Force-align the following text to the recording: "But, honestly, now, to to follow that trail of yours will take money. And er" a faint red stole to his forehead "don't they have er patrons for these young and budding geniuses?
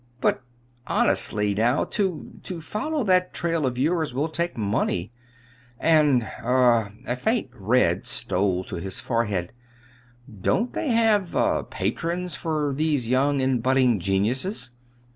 "But, 0.19 0.41
honestly, 0.87 1.53
now, 1.53 1.83
to 1.83 2.31
to 2.41 2.59
follow 2.59 3.03
that 3.03 3.35
trail 3.35 3.67
of 3.67 3.77
yours 3.77 4.15
will 4.15 4.29
take 4.29 4.57
money. 4.57 5.13
And 5.79 6.23
er" 6.43 6.91
a 7.05 7.15
faint 7.15 7.51
red 7.53 8.07
stole 8.07 8.63
to 8.63 8.77
his 8.77 8.99
forehead 8.99 9.53
"don't 10.27 10.73
they 10.73 10.87
have 10.87 11.35
er 11.35 11.63
patrons 11.69 12.33
for 12.33 12.73
these 12.73 13.09
young 13.09 13.41
and 13.41 13.61
budding 13.61 13.99
geniuses? 13.99 14.71